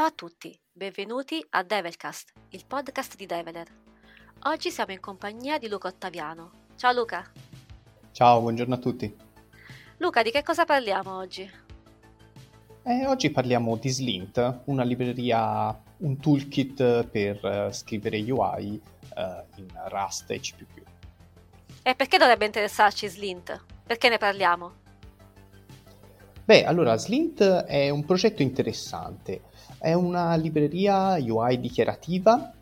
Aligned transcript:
Ciao 0.00 0.08
a 0.08 0.12
tutti, 0.12 0.58
benvenuti 0.72 1.44
a 1.50 1.62
Develcast, 1.62 2.32
il 2.52 2.64
podcast 2.66 3.16
di 3.16 3.26
Develer. 3.26 3.66
Oggi 4.44 4.70
siamo 4.70 4.92
in 4.92 4.98
compagnia 4.98 5.58
di 5.58 5.68
Luca 5.68 5.88
Ottaviano. 5.88 6.68
Ciao 6.76 6.94
Luca. 6.94 7.30
Ciao, 8.10 8.40
buongiorno 8.40 8.76
a 8.76 8.78
tutti. 8.78 9.14
Luca, 9.98 10.22
di 10.22 10.30
che 10.30 10.42
cosa 10.42 10.64
parliamo 10.64 11.14
oggi? 11.14 11.46
Eh, 12.82 13.06
oggi 13.06 13.28
parliamo 13.28 13.76
di 13.76 13.90
Slint, 13.90 14.60
una 14.64 14.84
libreria, 14.84 15.78
un 15.98 16.16
toolkit 16.18 17.04
per 17.04 17.44
uh, 17.44 17.70
scrivere 17.70 18.22
UI 18.22 18.80
eh, 19.16 19.44
in 19.56 19.68
Rust 19.88 20.30
e 20.30 20.40
C++. 20.40 20.54
E 21.82 21.94
perché 21.94 22.16
dovrebbe 22.16 22.46
interessarci 22.46 23.06
Slint? 23.06 23.64
Perché 23.86 24.08
ne 24.08 24.16
parliamo? 24.16 24.72
Beh, 26.42 26.64
allora, 26.64 26.96
Slint 26.96 27.42
è 27.42 27.90
un 27.90 28.06
progetto 28.06 28.40
interessante. 28.40 29.42
È 29.80 29.94
una 29.94 30.34
libreria 30.36 31.16
UI 31.18 31.58
dichiarativa 31.58 32.52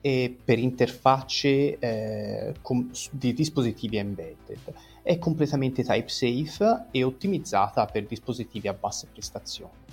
per 0.00 0.58
interfacce 0.58 1.78
eh, 1.78 2.54
com- 2.60 2.90
di 3.10 3.32
dispositivi 3.32 3.96
embedded. 3.96 4.58
È 5.02 5.18
completamente 5.18 5.82
type 5.82 6.08
safe 6.08 6.86
e 6.90 7.02
ottimizzata 7.02 7.86
per 7.86 8.06
dispositivi 8.06 8.68
a 8.68 8.72
bassa 8.72 9.06
prestazione. 9.10 9.84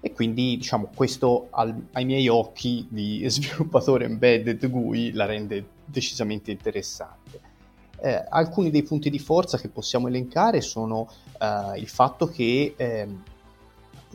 E 0.00 0.12
quindi, 0.12 0.56
diciamo, 0.58 0.90
questo 0.94 1.48
al- 1.50 1.88
ai 1.92 2.04
miei 2.04 2.28
occhi 2.28 2.86
di 2.90 3.24
sviluppatore 3.28 4.04
embedded 4.04 4.68
GUI 4.68 5.12
la 5.12 5.24
rende 5.24 5.64
decisamente 5.84 6.50
interessante. 6.50 7.52
Eh, 8.00 8.24
alcuni 8.28 8.70
dei 8.70 8.82
punti 8.82 9.08
di 9.08 9.18
forza 9.18 9.56
che 9.56 9.68
possiamo 9.68 10.08
elencare 10.08 10.60
sono 10.60 11.08
eh, 11.38 11.78
il 11.78 11.88
fatto 11.88 12.26
che 12.26 12.74
eh, 12.76 13.08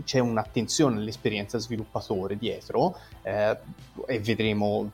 c'è 0.03 0.19
un'attenzione 0.19 0.97
all'esperienza 0.97 1.57
sviluppatore 1.57 2.37
dietro 2.37 2.97
eh, 3.23 3.57
e 4.07 4.19
vedremo 4.19 4.91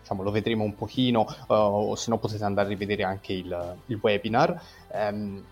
diciamo, 0.00 0.22
lo 0.22 0.30
vedremo 0.30 0.64
un 0.64 0.74
pochino 0.74 1.26
uh, 1.48 1.94
se 1.94 2.10
no 2.10 2.18
potete 2.18 2.44
andare 2.44 2.66
a 2.66 2.70
rivedere 2.70 3.02
anche 3.04 3.32
il, 3.32 3.76
il 3.86 3.98
webinar 4.00 4.60
um, 4.92 5.44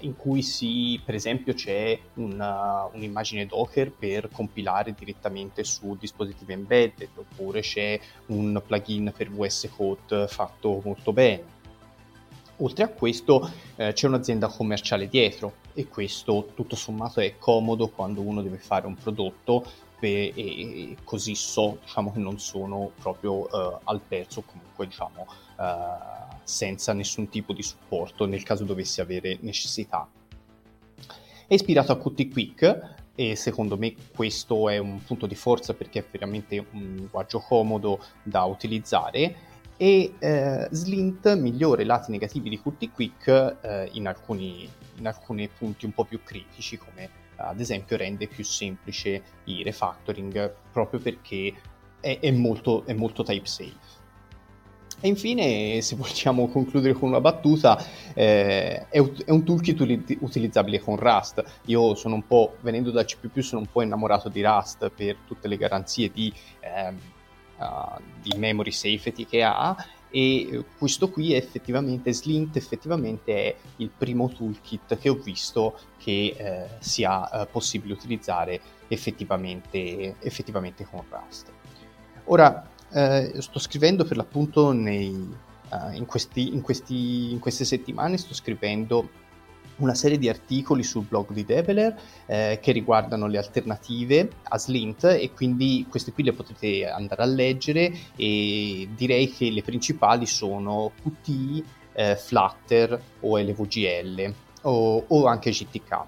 in 0.00 0.16
cui 0.16 0.42
si, 0.42 1.00
per 1.04 1.16
esempio 1.16 1.54
c'è 1.54 1.98
una, 2.14 2.88
un'immagine 2.92 3.46
Docker 3.46 3.90
per 3.90 4.28
compilare 4.30 4.94
direttamente 4.96 5.64
su 5.64 5.96
dispositivi 5.98 6.52
embedded 6.52 7.08
oppure 7.16 7.62
c'è 7.62 7.98
un 8.26 8.62
plugin 8.64 9.12
per 9.16 9.28
VS 9.28 9.70
Code 9.74 10.28
fatto 10.28 10.80
molto 10.84 11.12
bene 11.12 11.60
Oltre 12.62 12.84
a 12.84 12.88
questo 12.88 13.50
eh, 13.74 13.92
c'è 13.92 14.06
un'azienda 14.06 14.46
commerciale 14.46 15.08
dietro 15.08 15.54
e 15.74 15.88
questo 15.88 16.50
tutto 16.54 16.76
sommato 16.76 17.18
è 17.18 17.36
comodo 17.36 17.88
quando 17.88 18.20
uno 18.20 18.40
deve 18.40 18.58
fare 18.58 18.86
un 18.86 18.94
prodotto 18.94 19.64
e, 19.98 20.32
e 20.34 20.96
così 21.04 21.34
so 21.34 21.78
diciamo, 21.82 22.12
che 22.12 22.18
non 22.18 22.38
sono 22.38 22.90
proprio 23.00 23.46
uh, 23.50 23.78
al 23.84 24.00
pezzo 24.00 24.42
comunque 24.42 24.86
diciamo 24.86 25.26
uh, 25.58 26.34
senza 26.42 26.92
nessun 26.92 27.28
tipo 27.28 27.52
di 27.52 27.62
supporto 27.62 28.26
nel 28.26 28.42
caso 28.42 28.64
dovessi 28.64 29.00
avere 29.00 29.38
necessità. 29.40 30.08
È 31.46 31.54
ispirato 31.54 31.92
a 31.92 31.98
Qt 31.98 32.28
Quick 32.28 32.94
e 33.14 33.36
secondo 33.36 33.76
me 33.76 33.94
questo 34.14 34.68
è 34.68 34.78
un 34.78 35.02
punto 35.04 35.26
di 35.26 35.34
forza 35.34 35.74
perché 35.74 36.00
è 36.00 36.04
veramente 36.10 36.58
un 36.58 36.94
linguaggio 36.96 37.40
comodo 37.40 38.00
da 38.22 38.44
utilizzare 38.44 39.50
e 39.82 40.14
eh, 40.20 40.68
Slint 40.70 41.34
migliora 41.34 41.82
i 41.82 41.84
lati 41.84 42.12
negativi 42.12 42.48
di 42.48 42.60
Qt 42.60 42.92
Quick 42.92 43.56
eh, 43.62 43.88
in, 43.94 44.06
alcuni, 44.06 44.70
in, 44.98 45.08
alcuni, 45.08 45.48
punti 45.48 45.86
un 45.86 45.92
po' 45.92 46.04
più 46.04 46.22
critici 46.22 46.78
come 46.78 47.10
ad 47.34 47.58
esempio 47.58 47.96
rende 47.96 48.28
più 48.28 48.44
semplice 48.44 49.20
il 49.46 49.64
refactoring 49.64 50.54
proprio 50.70 51.00
perché 51.00 51.52
è, 51.98 52.20
è, 52.20 52.30
molto, 52.30 52.86
è 52.86 52.92
molto 52.92 53.24
type 53.24 53.48
safe. 53.48 54.00
E 55.00 55.08
infine, 55.08 55.80
se 55.80 55.96
vogliamo 55.98 56.46
concludere 56.46 56.92
con 56.92 57.08
una 57.08 57.20
battuta, 57.20 57.76
eh, 58.14 58.86
è, 58.88 59.02
è, 59.02 59.30
un 59.32 59.42
toolkit 59.42 60.16
utilizzabile 60.20 60.78
con 60.78 60.94
Rust. 60.94 61.42
Io 61.64 61.96
sono 61.96 62.14
un 62.14 62.24
po', 62.24 62.54
venendo 62.60 62.92
da 62.92 63.04
C++, 63.04 63.16
sono 63.40 63.62
un 63.62 63.66
po' 63.66 63.82
innamorato 63.82 64.28
di 64.28 64.44
Rust 64.44 64.92
per 64.94 65.16
tutte 65.26 65.48
le 65.48 65.56
garanzie 65.56 66.08
di... 66.12 66.32
Eh, 66.60 67.20
uh, 67.62 68.00
di 68.20 68.36
memory 68.36 68.72
safety 68.72 69.26
che 69.26 69.42
ha 69.42 69.76
e 70.14 70.62
questo 70.76 71.08
qui 71.08 71.32
effettivamente, 71.32 72.12
Slint 72.12 72.54
effettivamente 72.56 73.34
è 73.34 73.56
il 73.76 73.90
primo 73.96 74.28
toolkit 74.28 74.98
che 74.98 75.08
ho 75.08 75.14
visto 75.14 75.78
che 75.96 76.34
eh, 76.36 76.68
sia 76.80 77.30
eh, 77.30 77.46
possibile 77.46 77.94
utilizzare 77.94 78.60
effettivamente, 78.88 80.16
effettivamente 80.18 80.84
con 80.84 81.02
Rust. 81.08 81.50
Ora, 82.24 82.68
eh, 82.90 83.32
sto 83.38 83.58
scrivendo 83.58 84.04
per 84.04 84.18
l'appunto 84.18 84.72
nei, 84.72 85.08
uh, 85.08 85.92
in, 85.94 86.04
questi, 86.04 86.52
in, 86.52 86.60
questi, 86.60 87.32
in 87.32 87.38
queste 87.38 87.64
settimane, 87.64 88.18
sto 88.18 88.34
scrivendo 88.34 89.08
una 89.82 89.94
serie 89.94 90.18
di 90.18 90.28
articoli 90.28 90.82
sul 90.82 91.04
blog 91.04 91.32
di 91.32 91.44
Develer 91.44 91.94
eh, 92.26 92.58
che 92.62 92.72
riguardano 92.72 93.26
le 93.26 93.38
alternative 93.38 94.30
a 94.44 94.58
Slint 94.58 95.04
e 95.04 95.30
quindi 95.34 95.86
queste 95.88 96.12
qui 96.12 96.22
le 96.22 96.32
potete 96.32 96.88
andare 96.88 97.22
a 97.22 97.26
leggere 97.26 97.92
e 98.16 98.88
direi 98.94 99.30
che 99.32 99.50
le 99.50 99.62
principali 99.62 100.26
sono 100.26 100.92
Qt, 101.02 101.64
eh, 101.94 102.16
Flutter 102.16 103.00
o 103.20 103.38
LVGL 103.38 104.34
o, 104.62 105.04
o 105.06 105.26
anche 105.26 105.50
GTK. 105.50 106.06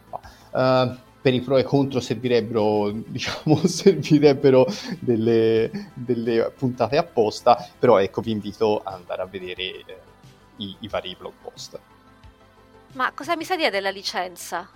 Uh, 0.51 0.59
eh, 0.59 0.97
per 1.25 1.33
i 1.33 1.41
pro 1.41 1.57
e 1.57 1.63
contro 1.63 2.01
servirebbero, 2.01 2.91
diciamo, 3.09 3.67
servirebbero 3.67 4.67
delle, 5.01 5.91
delle, 5.95 6.53
puntate 6.57 6.99
apposta, 6.99 7.67
però 7.79 7.99
ecco 7.99 8.21
vi 8.21 8.31
invito 8.31 8.81
ad 8.85 8.95
andare 8.95 9.23
a 9.23 9.25
vedere 9.25 9.63
eh, 9.63 9.85
i, 10.57 10.77
i 10.81 10.89
vari 10.89 11.17
blog 11.19 11.33
post. 11.43 11.81
Ma 12.95 13.13
cosa 13.13 13.37
mi 13.37 13.45
sa 13.45 13.57
dire 13.57 13.71
della 13.71 13.91
licenza? 13.91 14.69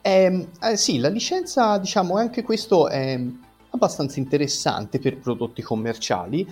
Eh, 0.00 0.48
eh, 0.62 0.76
sì, 0.76 0.98
la 0.98 1.08
licenza, 1.08 1.76
diciamo, 1.78 2.16
anche 2.16 2.42
questo 2.42 2.88
è 2.88 3.20
abbastanza 3.70 4.18
interessante 4.18 4.98
per 4.98 5.18
prodotti 5.18 5.60
commerciali. 5.60 6.46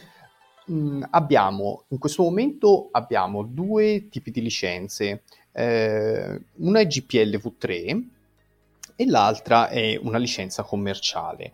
Mm, 0.71 1.05
abbiamo, 1.11 1.85
in 1.89 1.99
questo 1.99 2.25
momento 2.25 2.89
abbiamo 2.91 3.45
due 3.45 4.09
tipi 4.11 4.33
di 4.33 4.43
licenze. 4.43 5.23
Eh, 5.53 6.41
una 6.57 6.81
è 6.81 6.87
GPLv3 6.87 8.03
e 8.97 9.07
l'altra 9.07 9.69
è 9.69 9.97
una 10.03 10.19
licenza 10.19 10.65
commerciale. 10.65 11.53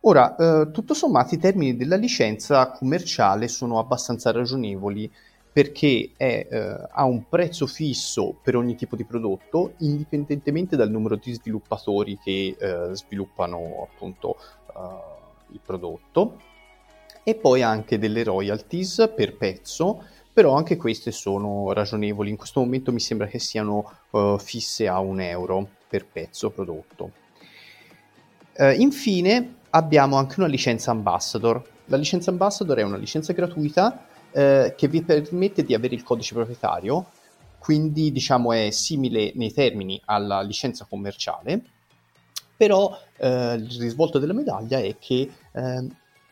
Ora, 0.00 0.36
eh, 0.36 0.70
tutto 0.70 0.92
sommato 0.92 1.34
i 1.34 1.38
termini 1.38 1.74
della 1.74 1.96
licenza 1.96 2.70
commerciale 2.70 3.48
sono 3.48 3.78
abbastanza 3.78 4.30
ragionevoli 4.30 5.10
perché 5.56 6.10
è, 6.18 6.46
eh, 6.50 6.86
ha 6.90 7.04
un 7.06 7.30
prezzo 7.30 7.66
fisso 7.66 8.36
per 8.42 8.56
ogni 8.56 8.74
tipo 8.74 8.94
di 8.94 9.06
prodotto, 9.06 9.72
indipendentemente 9.78 10.76
dal 10.76 10.90
numero 10.90 11.16
di 11.16 11.32
sviluppatori 11.32 12.18
che 12.22 12.54
eh, 12.58 12.94
sviluppano 12.94 13.88
appunto 13.90 14.36
uh, 14.74 15.54
il 15.54 15.60
prodotto, 15.64 16.38
e 17.22 17.36
poi 17.36 17.62
anche 17.62 17.98
delle 17.98 18.22
royalties 18.22 19.10
per 19.16 19.38
pezzo, 19.38 20.04
però 20.30 20.52
anche 20.52 20.76
queste 20.76 21.10
sono 21.10 21.72
ragionevoli. 21.72 22.28
In 22.28 22.36
questo 22.36 22.60
momento 22.60 22.92
mi 22.92 23.00
sembra 23.00 23.26
che 23.26 23.38
siano 23.38 23.90
uh, 24.10 24.36
fisse 24.36 24.86
a 24.86 24.98
un 24.98 25.22
euro 25.22 25.66
per 25.88 26.04
pezzo 26.04 26.50
prodotto. 26.50 27.12
Uh, 28.58 28.72
infine 28.78 29.54
abbiamo 29.70 30.16
anche 30.16 30.34
una 30.38 30.48
licenza 30.48 30.90
ambassador. 30.90 31.66
La 31.86 31.96
licenza 31.96 32.28
ambassador 32.28 32.76
è 32.76 32.82
una 32.82 32.98
licenza 32.98 33.32
gratuita 33.32 34.05
eh, 34.36 34.74
che 34.76 34.86
vi 34.86 35.02
permette 35.02 35.64
di 35.64 35.72
avere 35.72 35.94
il 35.94 36.02
codice 36.02 36.34
proprietario, 36.34 37.06
quindi 37.58 38.12
diciamo 38.12 38.52
è 38.52 38.70
simile 38.70 39.32
nei 39.34 39.50
termini 39.50 39.98
alla 40.04 40.42
licenza 40.42 40.84
commerciale, 40.84 41.62
però 42.54 42.94
eh, 43.16 43.54
il 43.54 43.80
risvolto 43.80 44.18
della 44.18 44.34
medaglia 44.34 44.78
è 44.78 44.96
che 44.98 45.30
eh, 45.52 45.86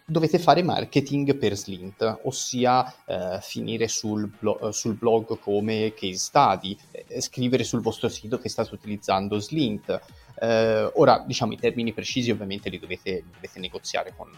dovete 0.05 0.39
fare 0.39 0.63
marketing 0.63 1.35
per 1.37 1.57
Slint, 1.57 2.21
ossia 2.25 2.95
eh, 3.07 3.39
finire 3.41 3.89
sul, 3.89 4.31
blo- 4.39 4.71
sul, 4.71 4.97
blog 4.97 5.39
come 5.39 5.95
case 5.95 6.19
study, 6.19 6.77
eh, 6.91 7.23
scrivere 7.23 7.65
sul 7.65 7.81
vostro 7.81 8.11
sito 8.11 8.39
che 8.39 8.51
state 8.51 8.75
utilizzando 8.75 9.39
Slint. 9.39 9.99
Eh, 10.39 10.91
ora, 10.95 11.25
diciamo, 11.27 11.53
i 11.53 11.59
termini 11.59 11.95
precisi 11.95 12.31
ovviamente 12.31 12.69
li 12.69 12.79
dovete, 12.79 13.25
dovete 13.33 13.59
negoziare 13.61 14.13
con, 14.15 14.31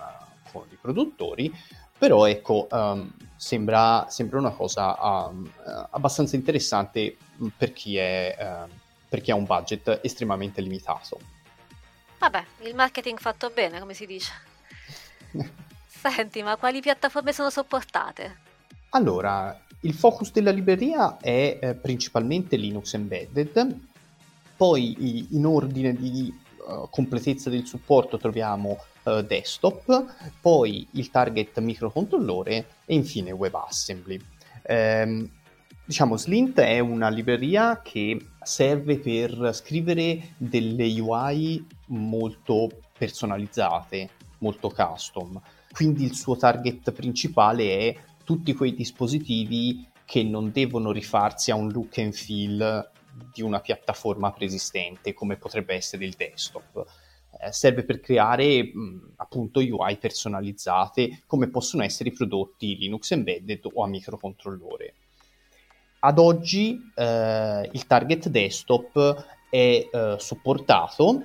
con, 0.53 0.67
i 0.71 0.79
produttori, 0.81 1.53
però 1.99 2.27
ecco, 2.27 2.67
um, 2.71 3.11
sembra, 3.37 4.07
sembra, 4.09 4.39
una 4.39 4.51
cosa 4.51 4.97
um, 5.29 5.51
abbastanza 5.91 6.37
interessante 6.37 7.17
per 7.57 7.73
chi, 7.73 7.97
è, 7.97 8.37
uh, 8.39 8.71
per 9.09 9.21
chi 9.21 9.31
ha 9.31 9.35
un 9.35 9.45
budget 9.45 10.01
estremamente 10.03 10.61
limitato. 10.61 11.19
Vabbè, 12.19 12.45
il 12.63 12.75
marketing 12.75 13.19
fatto 13.19 13.51
bene, 13.55 13.79
come 13.79 13.95
si 13.95 14.07
dice. 14.07 14.33
Senti, 15.87 16.43
ma 16.43 16.57
quali 16.57 16.81
piattaforme 16.81 17.33
sono 17.33 17.51
sopportate? 17.51 18.45
Allora, 18.91 19.59
il 19.81 19.95
focus 19.95 20.33
della 20.33 20.51
libreria 20.51 21.19
è 21.19 21.59
eh, 21.61 21.75
principalmente 21.75 22.57
Linux 22.57 22.95
Embedded, 22.95 23.79
poi 24.57 25.35
in 25.35 25.45
ordine 25.45 25.93
di 25.95 26.33
uh, 26.67 26.89
completezza 26.91 27.51
del 27.51 27.67
supporto 27.67 28.19
troviamo 28.19 28.79
uh, 29.05 29.23
desktop, 29.23 30.15
poi 30.41 30.87
il 30.93 31.11
target 31.11 31.59
microcontrollore 31.61 32.67
e 32.85 32.95
infine 32.95 33.31
WebAssembly. 33.33 34.21
Um, 34.69 35.31
diciamo, 35.85 36.17
Slint 36.17 36.61
è 36.61 36.79
una 36.81 37.09
libreria 37.09 37.81
che 37.83 38.19
serve 38.43 38.99
per 38.99 39.51
scrivere 39.55 40.35
delle 40.37 41.01
UI 41.01 41.65
molto 41.87 42.69
personalizzate, 42.97 44.11
molto 44.39 44.71
custom. 44.71 45.41
Quindi 45.71 46.05
il 46.05 46.15
suo 46.15 46.37
target 46.37 46.93
principale 46.93 47.79
è 47.79 47.97
tutti 48.25 48.55
quei 48.55 48.75
dispositivi 48.75 49.87
che 50.05 50.23
non 50.23 50.51
devono 50.53 50.93
rifarsi 50.93 51.51
a 51.51 51.57
un 51.57 51.71
look 51.71 51.99
and 51.99 52.13
feel 52.13 52.91
di 53.33 53.43
una 53.43 53.61
piattaforma 53.61 54.33
preesistente 54.33 55.15
come 55.15 55.37
potrebbe 55.37 55.75
essere 55.75 56.05
il 56.05 56.15
desktop. 56.17 56.85
Eh, 57.41 57.53
serve 57.53 57.85
per 57.85 58.01
creare 58.01 58.65
mh, 58.65 59.13
appunto 59.17 59.61
UI 59.61 59.97
personalizzate 59.99 61.23
come 61.27 61.49
possono 61.49 61.83
essere 61.83 62.09
i 62.11 62.13
prodotti 62.13 62.77
Linux 62.77 63.11
embedded 63.11 63.69
o 63.73 63.83
a 63.83 63.89
microcontrollore. 63.89 64.95
Ad 66.01 66.19
oggi 66.19 66.79
eh, 66.95 67.69
il 67.73 67.87
target 67.87 68.29
desktop 68.29 69.27
è 69.51 69.89
eh, 69.91 70.17
supportato 70.19 71.23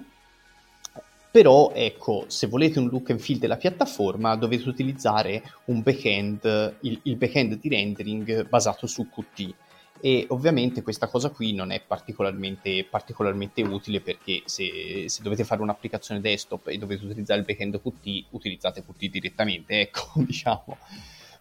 però 1.32 1.72
ecco, 1.74 2.26
se 2.28 2.48
volete 2.48 2.78
un 2.78 2.90
look 2.90 3.12
and 3.12 3.20
feel 3.22 3.40
della 3.40 3.56
piattaforma 3.56 4.36
dovete 4.36 4.68
utilizzare 4.68 5.42
un 5.66 5.82
backend, 5.82 6.76
il, 6.82 7.00
il 7.04 7.16
backend 7.16 7.58
di 7.58 7.70
rendering 7.70 8.50
basato 8.50 8.86
su 8.86 9.08
Qt 9.08 9.54
e 10.02 10.26
ovviamente 10.30 10.82
questa 10.82 11.08
cosa 11.08 11.30
qui 11.30 11.54
non 11.54 11.72
è 11.72 11.80
particolarmente, 11.80 12.84
particolarmente 12.90 13.62
utile 13.62 14.02
perché 14.02 14.42
se, 14.46 15.06
se, 15.08 15.22
dovete 15.22 15.44
fare 15.44 15.62
un'applicazione 15.62 16.20
desktop 16.20 16.68
e 16.70 16.78
dovete 16.78 17.06
utilizzare 17.06 17.40
il 17.40 17.46
backend 17.46 17.80
Qt, 17.80 18.26
utilizzate 18.32 18.84
Qt 18.84 19.10
direttamente, 19.10 19.80
ecco, 19.80 20.12
diciamo. 20.26 20.78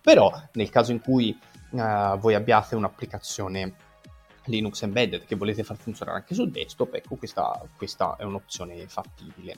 Però 0.02 0.30
nel 0.52 0.68
caso 0.68 0.92
in 0.92 1.00
cui 1.00 1.36
uh, 1.70 2.18
voi 2.18 2.34
abbiate 2.34 2.76
un'applicazione 2.76 3.72
Linux 4.50 4.82
embedded 4.82 5.24
che 5.24 5.36
volete 5.36 5.64
far 5.64 5.76
funzionare 5.76 6.18
anche 6.18 6.34
sul 6.34 6.50
desktop, 6.50 6.94
ecco 6.94 7.16
questa, 7.16 7.62
questa 7.76 8.16
è 8.16 8.24
un'opzione 8.24 8.86
fattibile. 8.86 9.56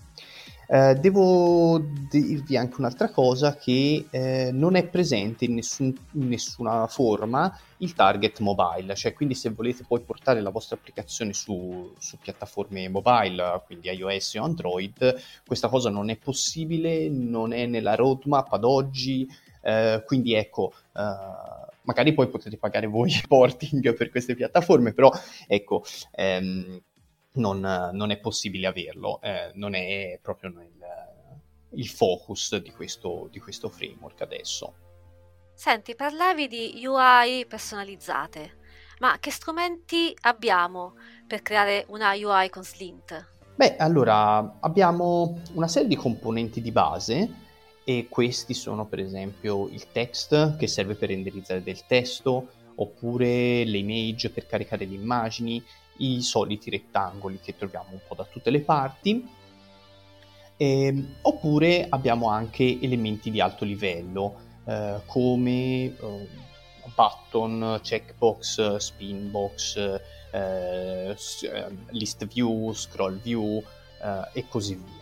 Eh, 0.68 0.94
devo 0.94 1.78
dirvi 2.08 2.56
anche 2.56 2.76
un'altra 2.78 3.10
cosa 3.10 3.56
che 3.56 4.06
eh, 4.08 4.50
non 4.52 4.76
è 4.76 4.86
presente 4.86 5.44
in, 5.44 5.54
nessun, 5.54 5.92
in, 6.12 6.28
nessuna 6.28 6.86
forma 6.86 7.54
il 7.78 7.92
target 7.92 8.38
mobile, 8.38 8.94
cioè 8.94 9.12
quindi 9.12 9.34
se 9.34 9.50
volete 9.50 9.84
poi 9.86 10.00
portare 10.00 10.40
la 10.40 10.50
vostra 10.50 10.76
applicazione 10.76 11.32
su, 11.32 11.92
su 11.98 12.16
piattaforme 12.16 12.88
mobile, 12.88 13.62
quindi 13.66 13.90
iOS 13.90 14.34
o 14.36 14.44
Android, 14.44 15.20
questa 15.46 15.68
cosa 15.68 15.90
non 15.90 16.08
è 16.08 16.16
possibile, 16.16 17.08
non 17.08 17.52
è 17.52 17.66
nella 17.66 17.94
roadmap 17.94 18.52
ad 18.52 18.64
oggi, 18.64 19.28
eh, 19.62 20.02
quindi 20.06 20.34
ecco, 20.34 20.72
eh, 20.96 21.71
magari 21.82 22.12
poi 22.12 22.28
potete 22.28 22.56
pagare 22.56 22.86
voi 22.86 23.10
il 23.10 23.24
porting 23.26 23.94
per 23.94 24.10
queste 24.10 24.34
piattaforme, 24.34 24.92
però 24.92 25.10
ecco, 25.46 25.84
ehm, 26.12 26.80
non, 27.34 27.90
non, 27.92 28.10
è 28.10 28.18
possibile 28.18 28.66
averlo, 28.66 29.20
eh, 29.22 29.50
non 29.54 29.74
è 29.74 30.18
proprio 30.20 30.50
nel, 30.50 30.70
il 31.74 31.88
focus 31.88 32.56
di 32.56 32.70
questo, 32.70 33.28
di 33.30 33.38
questo 33.38 33.68
framework 33.68 34.20
adesso. 34.20 34.74
Senti, 35.54 35.94
parlavi 35.94 36.48
di 36.48 36.82
UI 36.84 37.46
personalizzate, 37.46 38.58
ma 38.98 39.18
che 39.20 39.30
strumenti 39.30 40.14
abbiamo 40.22 40.94
per 41.26 41.42
creare 41.42 41.84
una 41.88 42.12
UI 42.12 42.48
con 42.50 42.64
Slint? 42.64 43.30
Beh, 43.54 43.76
allora 43.76 44.58
abbiamo 44.60 45.40
una 45.52 45.68
serie 45.68 45.88
di 45.88 45.96
componenti 45.96 46.60
di 46.60 46.72
base 46.72 47.41
e 47.84 48.06
questi 48.08 48.54
sono 48.54 48.86
per 48.86 49.00
esempio 49.00 49.68
il 49.68 49.90
text 49.90 50.56
che 50.56 50.66
serve 50.66 50.94
per 50.94 51.08
renderizzare 51.08 51.62
del 51.62 51.84
testo 51.86 52.48
oppure 52.76 53.64
le 53.64 53.78
image 53.78 54.30
per 54.30 54.46
caricare 54.46 54.86
le 54.86 54.94
immagini, 54.94 55.62
i 55.98 56.22
soliti 56.22 56.70
rettangoli 56.70 57.38
che 57.42 57.56
troviamo 57.56 57.88
un 57.90 58.00
po' 58.06 58.14
da 58.14 58.24
tutte 58.24 58.50
le 58.50 58.60
parti. 58.60 59.28
E, 60.56 60.84
ehm, 60.86 61.14
oppure 61.22 61.86
abbiamo 61.88 62.28
anche 62.28 62.78
elementi 62.80 63.30
di 63.30 63.40
alto 63.40 63.64
livello 63.64 64.50
eh, 64.64 65.00
come 65.06 65.84
eh, 65.84 66.28
button, 66.94 67.80
checkbox, 67.82 68.76
spinbox, 68.76 69.76
eh, 69.76 70.00
eh 70.32 71.16
list 71.90 72.26
view, 72.26 72.72
scroll 72.72 73.20
view 73.20 73.62
eh, 74.02 74.28
e 74.32 74.48
così 74.48 74.74
via. 74.74 75.01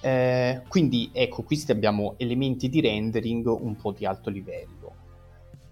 Eh, 0.00 0.62
quindi 0.68 1.10
ecco, 1.12 1.42
questi 1.42 1.72
abbiamo 1.72 2.14
elementi 2.16 2.68
di 2.68 2.80
rendering 2.80 3.46
un 3.46 3.76
po' 3.76 3.92
di 3.92 4.06
alto 4.06 4.30
livello. 4.30 4.94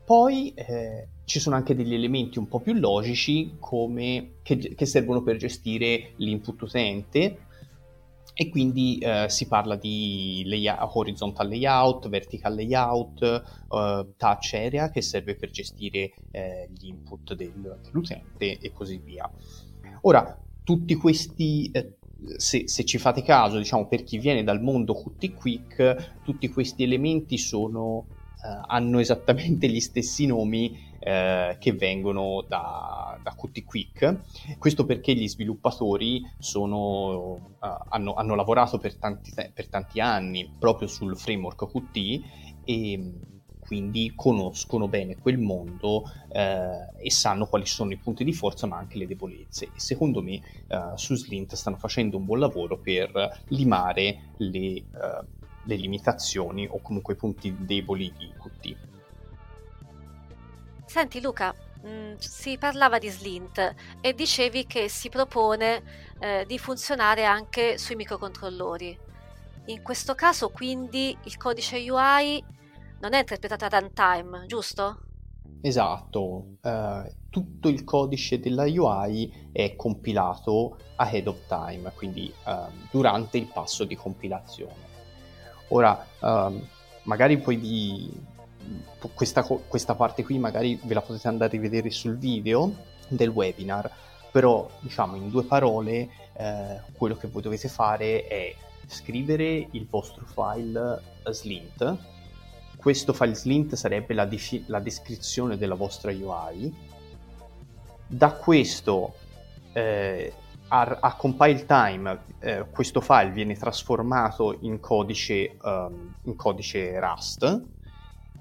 Poi 0.05 0.53
eh, 0.55 1.09
ci 1.25 1.39
sono 1.39 1.57
anche 1.57 1.75
degli 1.75 1.95
elementi 1.95 2.39
un 2.39 2.49
po' 2.49 2.61
più 2.61 2.73
logici 2.73 3.57
come, 3.59 4.37
che, 4.43 4.57
che 4.57 4.87
servono 4.87 5.23
per 5.23 5.37
gestire 5.37 6.13
l'input 6.17 6.63
utente 6.63 7.39
e 8.41 8.49
quindi 8.51 8.99
eh, 8.99 9.27
si 9.29 9.49
parla 9.49 9.75
di 9.75 10.45
layout, 10.47 10.95
horizontal 10.95 11.49
layout, 11.49 12.09
vertical 12.09 12.55
layout, 12.55 13.43
uh, 13.69 14.15
touch 14.17 14.55
area 14.55 14.91
che 14.91 15.03
serve 15.03 15.35
per 15.35 15.51
gestire 15.51 16.13
eh, 16.31 16.71
gli 16.73 16.87
input 16.87 17.35
del, 17.35 17.81
dell'utente 17.83 18.59
e 18.59 18.73
così 18.73 18.99
via. 18.99 19.29
Ora, 20.03 20.41
tutti 20.63 20.95
questi 20.95 21.69
eh, 21.73 21.97
se, 22.37 22.69
se, 22.69 22.85
ci 22.85 22.99
fate 22.99 23.23
caso, 23.23 23.59
diciamo, 23.59 23.87
per 23.87 24.03
chi 24.03 24.19
viene 24.19 24.43
dal 24.43 24.61
mondo 24.61 24.95
Qt 24.95 25.35
Quick, 25.35 26.21
tutti 26.23 26.49
questi 26.49 26.83
elementi 26.83 27.39
sono, 27.39 28.07
eh, 28.45 28.61
hanno 28.67 28.99
esattamente 28.99 29.69
gli 29.69 29.81
stessi 29.81 30.27
nomi 30.27 30.87
eh, 30.99 31.57
che 31.61 31.73
vengono 31.73 32.45
da, 32.47 33.19
da 33.23 33.35
Qt 33.35 33.65
Quick. 33.65 34.59
Questo 34.59 34.85
perché 34.85 35.15
gli 35.15 35.29
sviluppatori 35.29 36.23
sono, 36.39 37.33
uh, 37.33 37.77
hanno, 37.89 38.15
hanno, 38.15 38.35
lavorato 38.35 38.79
per 38.79 38.97
tanti, 38.97 39.33
per 39.35 39.69
tanti, 39.69 40.01
anni 40.01 40.51
proprio 40.59 40.89
sul 40.89 41.17
framework 41.17 41.67
Qt 41.67 42.21
e 42.65 43.13
quindi 43.69 44.15
conoscono 44.17 44.89
bene 44.89 45.19
quel 45.19 45.37
mondo 45.37 46.11
eh, 46.33 46.89
e 46.97 47.11
sanno 47.11 47.45
quali 47.45 47.67
sono 47.67 47.93
i 47.93 47.99
punti 47.99 48.25
di 48.25 48.33
forza 48.33 48.67
ma 48.67 48.79
anche 48.79 48.97
le 48.97 49.07
debolezze 49.07 49.67
e 49.67 49.79
secondo 49.79 50.23
me 50.23 50.41
eh, 50.67 50.93
su 50.95 51.15
Slint 51.15 51.55
stanno 51.55 51.77
facendo 51.77 52.17
un 52.17 52.25
buon 52.25 52.39
lavoro 52.39 52.79
per 52.79 53.43
limare 53.49 54.31
le, 54.39 54.59
eh, 54.59 54.85
le 55.65 55.77
limitazioni 55.77 56.67
o 56.67 56.81
comunque 56.81 57.13
i 57.13 57.17
punti 57.19 57.55
deboli 57.59 58.11
di 58.17 58.33
Qt. 58.39 58.77
Senti 60.87 61.21
Luca, 61.21 61.55
mh, 61.83 61.89
mm, 61.91 62.15
si 62.17 62.57
parlava 62.57 62.97
di 62.97 63.11
Slint 63.11 63.75
e 64.01 64.15
dicevi 64.15 64.65
che 64.67 64.89
si 64.89 65.11
propone 65.11 65.83
eh, 66.21 66.45
di 66.49 66.59
funzionare 66.59 67.27
anche 67.27 67.77
sui 67.77 67.97
microcontrollori. 67.97 68.99
In 69.67 69.83
questo 69.83 70.15
caso 70.15 70.49
quindi 70.49 71.15
il 71.25 71.37
codice 71.37 71.77
UI 71.91 72.43
non 73.01 73.15
è 73.15 73.19
interpretata 73.19 73.67
a 73.67 73.81
runtime, 73.81 74.47
giusto? 74.47 75.01
Esatto, 75.61 76.57
uh, 76.63 77.11
tutto 77.31 77.69
il 77.69 77.85
codice 77.85 78.39
della 78.39 78.65
UI 78.65 79.51
è 79.53 79.75
compilato 79.77 80.79
ahead 80.97 81.27
of 81.27 81.47
time, 81.47 81.91
quindi 81.95 82.33
uh, 82.45 82.71
durante 82.91 83.39
il 83.39 83.47
passo 83.47 83.85
di 83.85 83.97
compilazione. 83.97 84.87
Ora, 85.69 86.07
uh, 86.21 86.61
magari 87.05 87.39
poi 87.39 87.59
di 87.59 88.27
questa, 89.15 89.43
questa, 89.43 89.95
parte 89.95 90.25
qui 90.25 90.39
magari 90.39 90.79
ve 90.83 90.95
la 90.95 91.01
potete 91.01 91.29
andare 91.29 91.51
a 91.51 91.61
rivedere 91.61 91.91
sul 91.91 92.17
video 92.17 92.73
del 93.09 93.31
webinar, 93.31 93.91
però 94.31 94.69
diciamo 94.81 95.17
in 95.17 95.31
due 95.31 95.45
parole 95.45 96.09
eh, 96.35 96.81
quello 96.93 97.17
che 97.17 97.29
voi 97.29 97.43
dovete 97.43 97.69
fare 97.69 98.27
è 98.27 98.55
scrivere 98.87 99.69
il 99.71 99.87
vostro 99.89 100.25
file 100.27 101.01
slint 101.31 102.17
questo 102.89 103.13
file 103.13 103.35
slint 103.35 103.75
sarebbe 103.75 104.15
la, 104.15 104.25
defi- 104.25 104.65
la 104.67 104.81
descrizione 104.81 105.59
della 105.59 105.75
vostra 105.75 106.11
UI. 106.11 106.75
Da 108.07 108.33
questo 108.33 109.13
eh, 109.75 110.33
a, 110.69 110.99
a, 110.99 111.15
compile 111.15 111.67
time 111.67 112.19
eh, 112.39 112.65
questo 112.71 113.03
file 113.03 113.33
viene 113.33 113.57
trasformato 113.57 114.57
in 114.61 114.81
codice, 114.81 115.59
um, 115.63 116.15
in 116.23 116.35
codice 116.35 116.99
Rust 116.99 117.63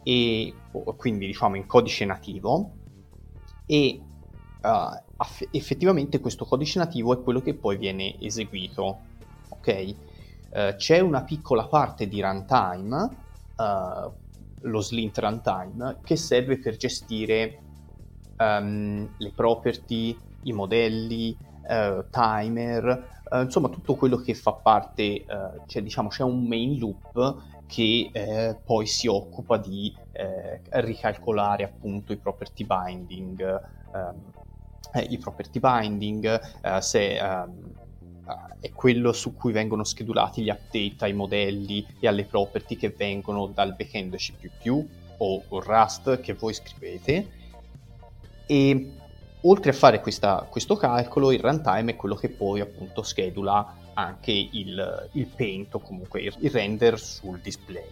e 0.01 0.53
quindi 0.95 1.25
diciamo 1.25 1.57
in 1.57 1.65
codice 1.65 2.05
nativo 2.05 2.71
e 3.65 4.01
uh, 4.61 5.27
effettivamente 5.51 6.21
questo 6.21 6.45
codice 6.45 6.79
nativo 6.79 7.11
è 7.11 7.21
quello 7.21 7.41
che 7.41 7.53
poi 7.53 7.75
viene 7.75 8.17
eseguito 8.21 8.99
ok 9.49 9.95
uh, 10.51 10.75
c'è 10.77 11.01
una 11.01 11.23
piccola 11.23 11.67
parte 11.67 12.07
di 12.07 12.21
runtime 12.21 13.09
uh, 13.57 14.25
lo 14.61 14.81
slint 14.81 15.17
runtime 15.17 15.97
che 16.03 16.15
serve 16.15 16.59
per 16.59 16.77
gestire 16.77 17.59
um, 18.37 19.07
le 19.17 19.31
property, 19.33 20.17
i 20.43 20.53
modelli, 20.53 21.37
eh, 21.67 22.05
timer, 22.09 23.21
eh, 23.31 23.41
insomma 23.41 23.69
tutto 23.69 23.95
quello 23.95 24.17
che 24.17 24.33
fa 24.33 24.53
parte, 24.53 25.25
cioè 25.65 25.81
diciamo 25.81 26.09
c'è 26.09 26.23
un 26.23 26.45
main 26.47 26.77
loop 26.77 27.55
che 27.65 28.09
eh, 28.13 28.57
poi 28.63 28.85
si 28.85 29.07
occupa 29.07 29.57
di 29.57 29.93
eh, 30.13 30.61
ricalcolare 30.81 31.65
appunto 31.65 32.13
i 32.13 32.17
property 32.17 32.65
binding, 32.65 33.61
ehm, 33.93 34.15
eh, 34.93 35.01
i 35.01 35.17
property 35.17 35.59
binding 35.59 36.79
se 36.79 37.17
ehm, 37.17 37.71
è 38.59 38.71
quello 38.71 39.13
su 39.13 39.35
cui 39.35 39.51
vengono 39.51 39.83
schedulati 39.83 40.43
gli 40.43 40.49
update 40.49 41.05
ai 41.05 41.13
modelli 41.13 41.85
e 41.99 42.07
alle 42.07 42.25
property 42.25 42.75
che 42.75 42.89
vengono 42.89 43.47
dal 43.47 43.75
backend 43.75 44.15
C++ 44.15 44.33
o 45.19 45.43
Rust 45.49 46.19
che 46.19 46.33
voi 46.33 46.53
scrivete 46.53 47.35
e 48.45 48.91
oltre 49.41 49.71
a 49.71 49.73
fare 49.73 49.99
questa, 49.99 50.47
questo 50.49 50.75
calcolo 50.75 51.31
il 51.31 51.39
runtime 51.39 51.91
è 51.91 51.95
quello 51.95 52.15
che 52.15 52.29
poi 52.29 52.61
appunto 52.61 53.03
schedula 53.03 53.75
anche 53.93 54.31
il, 54.31 55.09
il 55.13 55.25
paint 55.27 55.73
o 55.75 55.79
comunque 55.79 56.21
il, 56.21 56.35
il 56.39 56.51
render 56.51 56.99
sul 56.99 57.39
display. 57.39 57.89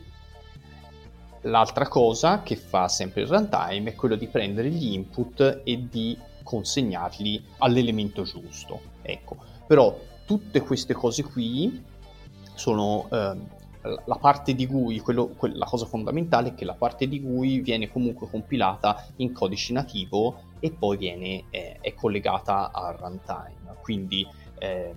L'altra 1.41 1.87
cosa 1.87 2.41
che 2.41 2.55
fa 2.55 2.87
sempre 2.87 3.21
il 3.21 3.27
runtime 3.27 3.91
è 3.91 3.95
quello 3.95 4.15
di 4.15 4.27
prendere 4.27 4.69
gli 4.69 4.93
input 4.93 5.61
e 5.63 5.87
di 5.89 6.17
consegnarli 6.41 7.43
all'elemento 7.57 8.23
giusto. 8.23 8.81
Ecco, 9.01 9.37
però 9.67 9.95
tutte 10.25 10.61
queste 10.61 10.93
cose 10.93 11.23
qui 11.23 11.83
sono 12.53 13.07
eh, 13.11 13.37
la 14.05 14.17
parte 14.19 14.55
di 14.55 14.65
GUI, 14.65 14.99
quello, 14.99 15.35
la 15.39 15.65
cosa 15.65 15.85
fondamentale 15.85 16.49
è 16.49 16.55
che 16.55 16.65
la 16.65 16.73
parte 16.73 17.07
di 17.07 17.21
GUI 17.21 17.59
viene 17.59 17.91
comunque 17.91 18.27
compilata 18.27 19.05
in 19.17 19.31
codice 19.31 19.73
nativo 19.73 20.41
e 20.59 20.71
poi 20.71 20.97
viene, 20.97 21.43
eh, 21.51 21.77
è 21.79 21.93
collegata 21.93 22.71
al 22.71 22.95
runtime. 22.95 23.75
Quindi 23.81 24.27
eh, 24.57 24.95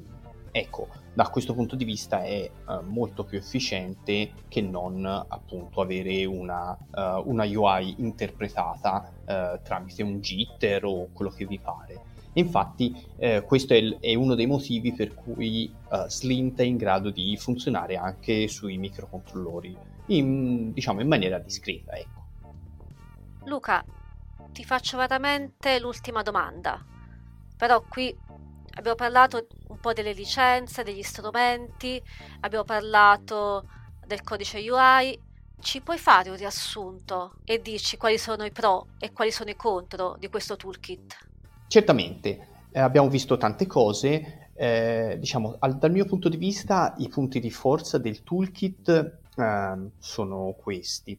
ecco, 0.51 0.89
da 1.13 1.29
questo 1.29 1.53
punto 1.53 1.77
di 1.77 1.85
vista 1.85 2.23
è 2.23 2.41
eh, 2.41 2.51
molto 2.85 3.25
più 3.25 3.39
efficiente 3.39 4.33
che 4.49 4.63
non 4.63 5.05
appunto 5.05 5.81
avere 5.81 6.25
una, 6.25 6.71
uh, 6.71 7.29
una 7.29 7.45
UI 7.45 7.97
interpretata 7.99 9.13
uh, 9.27 9.61
tramite 9.63 10.03
un 10.03 10.21
jitter 10.21 10.85
o 10.85 11.09
quello 11.13 11.31
che 11.31 11.45
vi 11.45 11.59
pare. 11.59 12.17
Infatti 12.35 12.95
eh, 13.17 13.43
questo 13.45 13.75
è, 13.75 13.99
è, 13.99 14.15
uno 14.15 14.35
dei 14.35 14.47
motivi 14.47 14.93
per 14.93 15.15
cui 15.15 15.73
uh, 15.89 16.09
Slint 16.09 16.61
è 16.61 16.65
in 16.65 16.77
grado 16.77 17.11
di 17.11 17.37
funzionare 17.37 17.97
anche 17.97 18.47
sui 18.49 18.79
microcontrollori, 18.79 19.77
in, 20.07 20.73
diciamo 20.73 21.01
in 21.01 21.09
maniera 21.09 21.39
discreta. 21.39 21.93
Ecco. 21.93 22.27
Luca, 23.45 23.85
ti 24.53 24.65
faccio 24.65 24.97
veramente 24.97 25.81
l'ultima 25.81 26.23
domanda, 26.23 26.85
però 27.57 27.83
qui 27.83 28.17
abbiamo 28.75 28.97
parlato 28.97 29.47
un 29.69 29.79
po' 29.81 29.93
delle 29.93 30.13
licenze, 30.13 30.83
degli 30.83 31.03
strumenti, 31.03 32.01
abbiamo 32.41 32.65
parlato 32.65 33.65
del 34.07 34.23
codice 34.23 34.59
UI, 34.59 35.19
ci 35.61 35.81
puoi 35.81 35.99
fare 35.99 36.31
un 36.31 36.37
riassunto 36.37 37.35
e 37.45 37.61
dirci 37.61 37.97
quali 37.97 38.17
sono 38.17 38.45
i 38.45 38.53
pro 38.53 38.89
e 38.99 39.13
quali 39.13 39.33
sono 39.33 39.51
i 39.51 39.57
contro 39.57 40.17
di 40.19 40.29
questo 40.29 40.57
toolkit? 40.57 41.28
Certamente, 41.69 42.49
eh, 42.73 42.81
abbiamo 42.81 43.11
visto 43.11 43.37
tante 43.37 43.67
cose, 43.67 44.51
eh, 44.55 45.17
diciamo, 45.21 45.57
al, 45.59 45.77
dal 45.77 45.93
mio 45.93 46.07
punto 46.07 46.31
di 46.31 46.39
vista 46.39 46.95
i 46.97 47.09
punti 47.09 47.41
di 47.41 47.51
forza 47.51 47.99
del 47.99 48.23
toolkit 48.23 49.19
eh, 49.37 49.77
sono 49.99 50.55
questi. 50.59 51.17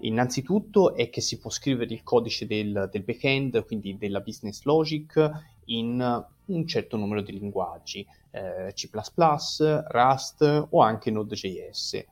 Innanzitutto 0.00 0.94
è 0.94 1.08
che 1.08 1.22
si 1.22 1.38
può 1.38 1.48
scrivere 1.48 1.94
il 1.94 2.02
codice 2.02 2.46
del, 2.46 2.90
del 2.92 3.02
backend, 3.04 3.64
quindi 3.64 3.96
della 3.96 4.20
business 4.20 4.64
logic, 4.64 5.30
in 5.68 6.24
un 6.44 6.66
certo 6.66 6.98
numero 6.98 7.22
di 7.22 7.32
linguaggi, 7.38 8.06
eh, 8.32 8.72
C++, 8.74 8.90
Rust 9.88 10.66
o 10.68 10.80
anche 10.82 11.10
Node.js. 11.10 12.04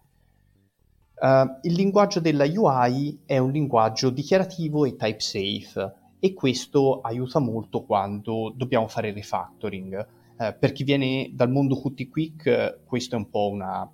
Uh, 1.17 1.59
il 1.63 1.75
linguaggio 1.75 2.19
della 2.19 2.45
UI 2.45 3.21
è 3.25 3.39
un 3.39 3.53
linguaggio 3.53 4.11
dichiarativo 4.11 4.85
e 4.85 4.97
type 4.97 5.21
safe 5.21 6.03
e 6.25 6.33
questo 6.33 7.03
aiuta 7.03 7.39
molto 7.39 7.83
quando 7.83 8.51
dobbiamo 8.57 8.89
fare 8.89 9.13
refactoring. 9.13 10.07
Eh, 10.39 10.55
per 10.55 10.73
chi 10.73 10.83
viene 10.83 11.29
dal 11.35 11.51
mondo 11.51 11.79
Qt 11.79 12.09
Quick, 12.09 12.47
eh, 12.47 12.79
questo 12.83 13.15
è 13.15 13.19
un 13.19 13.29
po' 13.29 13.51
una, 13.51 13.87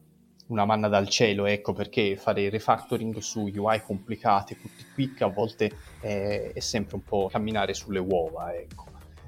una, 0.46 0.64
manna 0.64 0.86
dal 0.86 1.08
cielo, 1.08 1.46
ecco 1.46 1.72
perché 1.72 2.14
fare 2.14 2.48
refactoring 2.48 3.18
su 3.18 3.50
UI 3.52 3.82
complicate, 3.82 4.54
Qt 4.54 4.92
Quick 4.94 5.22
a 5.22 5.26
volte 5.26 5.72
è, 5.98 6.52
è 6.54 6.60
sempre 6.60 6.94
un 6.94 7.02
po' 7.02 7.28
camminare 7.28 7.74
sulle 7.74 7.98
uova, 7.98 8.54
ecco. 8.54 8.84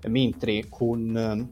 Mentre 0.06 0.68
con, 0.68 1.50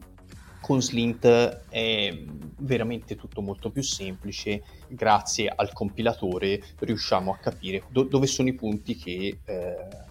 con 0.61 0.81
Slint 0.81 1.25
è 1.67 2.23
veramente 2.59 3.17
tutto 3.17 3.41
molto 3.41 3.71
più 3.71 3.83
semplice, 3.83 4.63
grazie 4.87 5.51
al 5.53 5.73
compilatore 5.73 6.63
riusciamo 6.79 7.33
a 7.33 7.35
capire 7.35 7.83
do- 7.89 8.03
dove 8.03 8.25
sono 8.25 8.47
i 8.47 8.53
punti 8.53 8.95
che... 8.95 9.39
Eh, 9.43 10.09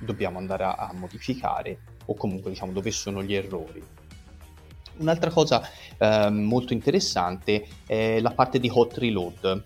dobbiamo 0.00 0.38
andare 0.38 0.64
a, 0.64 0.74
a 0.74 0.92
modificare 0.92 1.78
o 2.06 2.14
comunque 2.14 2.50
diciamo 2.50 2.72
dove 2.72 2.90
sono 2.90 3.22
gli 3.22 3.34
errori. 3.34 3.82
Un'altra 4.98 5.30
cosa 5.30 5.66
eh, 5.96 6.28
molto 6.30 6.72
interessante 6.72 7.66
è 7.86 8.20
la 8.20 8.32
parte 8.32 8.58
di 8.58 8.70
hot 8.72 8.98
reload. 8.98 9.62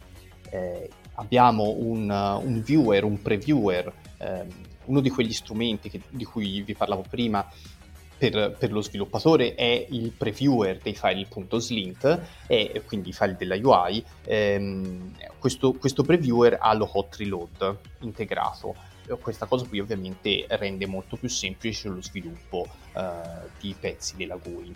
Eh, 0.50 0.90
abbiamo 1.14 1.74
un, 1.76 2.08
un, 2.10 2.62
viewer, 2.62 3.04
un 3.04 3.20
previewer, 3.20 3.92
eh, 4.18 4.46
uno 4.84 5.00
di 5.00 5.10
quegli 5.10 5.32
strumenti 5.32 5.90
che, 5.90 6.02
di 6.08 6.24
cui 6.24 6.62
vi 6.62 6.74
parlavo 6.74 7.04
prima 7.08 7.48
per, 8.16 8.54
per, 8.56 8.70
lo 8.70 8.80
sviluppatore 8.80 9.54
è 9.54 9.86
il 9.90 10.12
previewer 10.12 10.78
dei 10.78 10.94
file.slint 10.94 12.20
e 12.46 12.82
quindi 12.86 13.08
i 13.08 13.12
file 13.12 13.36
della 13.36 13.56
UI. 13.60 14.04
Ehm, 14.24 15.16
questo, 15.38 15.72
questo 15.72 16.04
previewer 16.04 16.58
ha 16.60 16.72
lo 16.74 16.88
hot 16.92 17.16
reload 17.16 17.76
integrato 18.00 18.92
questa 19.20 19.46
cosa 19.46 19.66
qui 19.66 19.80
ovviamente 19.80 20.46
rende 20.48 20.86
molto 20.86 21.16
più 21.16 21.28
semplice 21.28 21.88
lo 21.88 22.02
sviluppo 22.02 22.66
uh, 22.94 23.00
di 23.60 23.74
pezzi 23.78 24.16
della 24.16 24.36
GUI. 24.36 24.74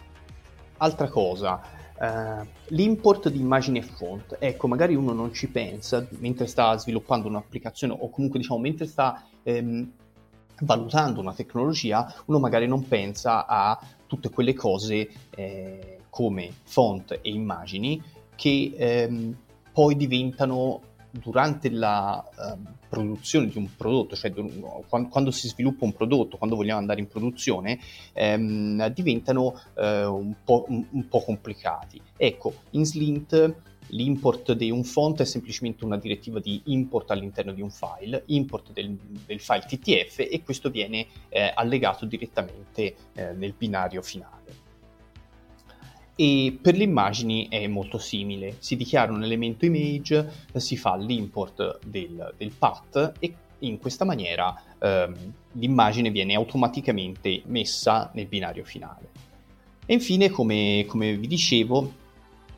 Altra 0.79 1.09
cosa, 1.09 1.61
uh, 1.99 2.47
l'import 2.69 3.29
di 3.29 3.41
immagini 3.41 3.79
e 3.79 3.83
font. 3.83 4.37
Ecco, 4.39 4.69
magari 4.69 4.95
uno 4.95 5.13
non 5.13 5.33
ci 5.33 5.49
pensa 5.49 6.07
mentre 6.19 6.47
sta 6.47 6.77
sviluppando 6.77 7.29
un'applicazione 7.29 7.97
o 7.99 8.11
comunque 8.11 8.39
diciamo 8.39 8.61
mentre 8.61 8.87
sta 8.87 9.25
ehm, 9.43 9.91
valutando 10.61 11.21
una 11.21 11.33
tecnologia, 11.33 12.13
uno 12.27 12.39
magari 12.39 12.67
non 12.67 12.87
pensa 12.87 13.47
a 13.47 13.79
tutte 14.07 14.31
quelle 14.31 14.55
cose 14.55 15.09
eh, 15.31 15.99
come 16.11 16.53
font 16.65 17.13
e 17.13 17.31
immagini 17.31 18.03
che 18.35 18.73
ehm, 18.77 19.37
poi 19.73 19.97
diventano 19.97 20.81
durante 21.11 21.71
la 21.71 22.23
uh, 22.37 22.59
produzione 22.89 23.49
di 23.49 23.59
un 23.59 23.69
prodotto, 23.77 24.17
cioè 24.17 24.33
quando, 24.33 25.09
quando, 25.09 25.31
si 25.31 25.49
sviluppa 25.49 25.85
un 25.85 25.93
prodotto, 25.93 26.37
quando 26.37 26.57
vogliamo 26.57 26.79
andare 26.79 27.01
in 27.01 27.09
produzione, 27.09 27.79
ehm, 28.13 28.89
diventano 28.89 29.61
eh, 29.77 30.05
un, 30.05 30.35
po', 30.45 30.65
un, 30.69 30.85
un, 30.91 31.09
po', 31.09 31.21
complicati. 31.23 32.01
Ecco, 32.17 32.55
in 32.71 32.85
Slint 32.85 33.55
l'import 33.89 34.53
di 34.53 34.71
un 34.71 34.85
font 34.85 35.21
è 35.21 35.25
semplicemente 35.25 35.85
una 35.85 35.97
direttiva 35.97 36.41
di 36.41 36.61
import 36.67 37.11
all'interno 37.11 37.53
di 37.53 37.63
un 37.63 37.71
file, 37.71 38.23
import 38.27 38.73
del, 38.73 38.97
del 39.25 39.41
file 39.41 39.65
TTF 39.67 40.19
e 40.19 40.43
questo 40.43 40.71
viene 40.71 41.07
eh, 41.29 41.53
allegato 41.55 42.05
direttamente 42.05 42.95
eh, 43.15 43.33
nel 43.33 43.55
binario 43.57 44.03
finale 44.03 44.67
e 46.21 46.59
per 46.61 46.77
le 46.77 46.83
immagini 46.83 47.47
è 47.49 47.69
molto 47.69 47.97
simile. 47.99 48.57
Si 48.59 48.75
dichiara 48.75 49.13
un 49.13 49.23
elemento 49.23 49.65
image, 49.67 50.29
si 50.57 50.77
fa 50.77 50.97
l'import 50.97 51.79
del, 51.87 52.35
del 52.37 52.51
path 52.51 53.13
e 53.21 53.33
in 53.61 53.79
questa 53.79 54.05
maniera 54.05 54.61
ehm, 54.81 55.15
l'immagine 55.53 56.11
viene 56.11 56.35
automaticamente 56.35 57.43
messa 57.47 58.11
nel 58.15 58.27
binario 58.27 58.65
finale. 58.65 59.11
E 59.87 59.95
infine, 59.95 60.29
come, 60.29 60.85
come 60.89 61.17
vi 61.17 61.29
dicevo, 61.29 61.93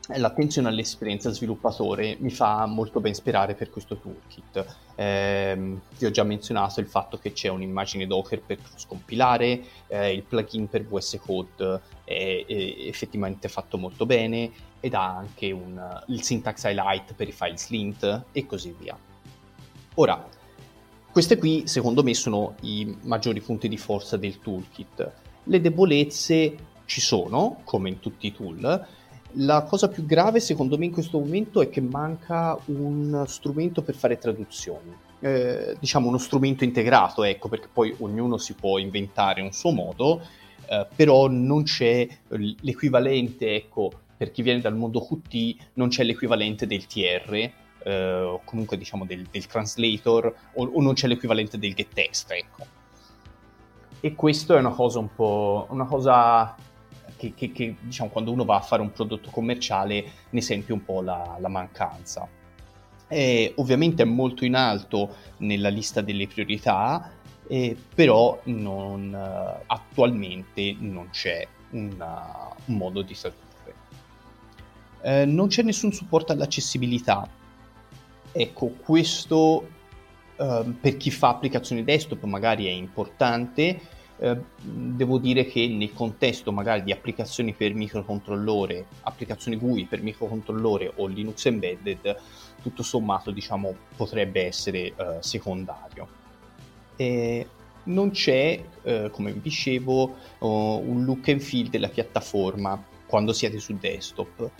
l'attenzione 0.07 0.67
all'esperienza 0.67 1.29
sviluppatore 1.31 2.17
mi 2.19 2.31
fa 2.31 2.65
molto 2.65 2.99
ben 2.99 3.13
sperare 3.13 3.53
per 3.53 3.69
questo 3.69 3.97
toolkit. 3.97 4.65
Eh, 4.95 5.77
vi 5.97 6.05
ho 6.05 6.11
già 6.11 6.23
menzionato 6.23 6.79
il 6.79 6.87
fatto 6.87 7.17
che 7.17 7.31
c'è 7.31 7.49
un'immagine 7.49 8.07
Docker 8.07 8.41
per 8.41 8.57
scompilare, 8.75 9.61
eh, 9.87 10.13
il 10.13 10.23
plugin 10.23 10.67
per 10.67 10.83
VS 10.83 11.19
Code 11.23 11.81
è, 12.03 12.45
è, 12.47 12.53
effettivamente 12.87 13.47
fatto 13.47 13.77
molto 13.77 14.05
bene 14.05 14.51
ed 14.79 14.93
ha 14.95 15.15
anche 15.15 15.51
un, 15.51 16.03
il 16.07 16.23
syntax 16.23 16.63
highlight 16.63 17.13
per 17.13 17.27
i 17.27 17.31
file 17.31 17.57
slint 17.57 18.23
e 18.31 18.45
così 18.45 18.75
via. 18.77 18.97
Ora, 19.95 20.27
queste 21.11 21.37
qui 21.37 21.67
secondo 21.67 22.03
me 22.03 22.13
sono 22.13 22.55
i 22.61 22.97
maggiori 23.03 23.41
punti 23.41 23.67
di 23.67 23.77
forza 23.77 24.17
del 24.17 24.39
toolkit. 24.39 25.11
Le 25.43 25.61
debolezze 25.61 26.55
ci 26.85 27.01
sono, 27.01 27.61
come 27.63 27.89
in 27.89 27.99
tutti 27.99 28.27
i 28.27 28.33
tool, 28.33 28.87
la 29.35 29.63
cosa 29.63 29.87
più 29.87 30.05
grave 30.05 30.39
secondo 30.39 30.77
me 30.77 30.85
in 30.85 30.91
questo 30.91 31.19
momento 31.19 31.61
è 31.61 31.69
che 31.69 31.81
manca 31.81 32.57
un 32.65 33.23
strumento 33.27 33.81
per 33.81 33.95
fare 33.95 34.17
traduzioni. 34.17 34.93
Eh, 35.19 35.75
diciamo 35.79 36.07
uno 36.07 36.17
strumento 36.17 36.63
integrato, 36.63 37.23
ecco, 37.23 37.47
perché 37.47 37.67
poi 37.71 37.93
ognuno 37.99 38.37
si 38.37 38.53
può 38.53 38.77
inventare 38.77 39.41
un 39.41 39.51
suo 39.51 39.71
modo, 39.71 40.21
eh, 40.67 40.87
però 40.95 41.27
non 41.27 41.63
c'è 41.63 42.07
l'equivalente, 42.27 43.55
ecco, 43.55 43.91
per 44.17 44.31
chi 44.31 44.41
viene 44.41 44.61
dal 44.61 44.75
mondo 44.75 45.01
Qt, 45.01 45.55
non 45.73 45.89
c'è 45.89 46.03
l'equivalente 46.03 46.65
del 46.65 46.85
TR, 46.87 47.51
eh, 47.83 48.13
o 48.21 48.41
comunque 48.43 48.77
diciamo 48.77 49.05
del, 49.05 49.27
del 49.29 49.45
translator, 49.47 50.33
o, 50.53 50.69
o, 50.73 50.81
non 50.81 50.93
c'è 50.93 51.07
l'equivalente 51.07 51.57
del 51.57 51.73
getText, 51.73 52.31
ecco. 52.31 52.65
E 53.99 54.15
questo 54.15 54.55
è 54.55 54.59
una 54.59 54.71
cosa 54.71 54.99
un 54.99 55.13
po'... 55.13 55.67
una 55.69 55.85
cosa 55.85 56.55
che, 57.21 57.33
che, 57.35 57.51
che, 57.51 57.75
diciamo 57.79 58.09
quando 58.09 58.31
uno 58.31 58.45
va 58.45 58.55
a 58.55 58.61
fare 58.61 58.81
un 58.81 58.91
prodotto 58.91 59.29
commerciale 59.29 60.03
ne 60.31 60.41
sente 60.41 60.73
un 60.73 60.83
po' 60.83 61.01
la, 61.01 61.37
la 61.39 61.49
mancanza. 61.49 62.27
E, 63.07 63.53
ovviamente 63.57 64.01
è 64.01 64.05
molto 64.05 64.43
in 64.43 64.55
alto 64.55 65.15
nella 65.37 65.69
lista 65.69 66.01
delle 66.01 66.25
priorità, 66.25 67.11
eh, 67.47 67.77
però 67.93 68.39
non, 68.45 69.13
attualmente 69.67 70.75
non 70.79 71.09
c'è 71.11 71.47
una, 71.71 72.49
un 72.65 72.75
modo 72.75 73.03
di 73.03 73.13
tradurre. 73.13 73.49
Eh, 75.03 75.25
non 75.25 75.47
c'è 75.47 75.61
nessun 75.61 75.91
supporto 75.91 76.31
all'accessibilità. 76.31 77.27
Ecco, 78.31 78.67
questo 78.83 79.67
uh, 80.37 80.73
per 80.79 80.95
chi 80.97 81.11
fa 81.11 81.29
applicazioni 81.29 81.83
desktop 81.83 82.23
magari 82.23 82.65
è 82.65 82.71
importante, 82.71 83.79
eh, 84.23 84.37
devo 84.61 85.17
dire 85.17 85.45
che 85.45 85.67
nel 85.67 85.93
contesto 85.93 86.51
magari 86.51 86.83
di 86.83 86.91
applicazioni 86.91 87.53
per 87.53 87.73
microcontrollore, 87.73 88.85
applicazioni 89.01 89.57
GUI 89.57 89.85
per 89.85 90.03
microcontrollore 90.03 90.93
o 90.97 91.07
Linux 91.07 91.45
Embedded, 91.47 92.17
tutto 92.61 92.83
sommato 92.83 93.31
diciamo 93.31 93.75
potrebbe 93.95 94.45
essere 94.45 94.93
eh, 94.95 95.17
secondario. 95.21 96.07
E 96.95 97.47
non 97.85 98.11
c'è, 98.11 98.63
eh, 98.83 99.09
come 99.11 99.31
vi 99.31 99.41
dicevo, 99.41 100.15
oh, 100.37 100.77
un 100.77 101.03
look 101.03 101.29
and 101.29 101.39
feel 101.39 101.69
della 101.69 101.89
piattaforma 101.89 102.79
quando 103.07 103.33
siete 103.33 103.59
su 103.59 103.75
desktop 103.75 104.51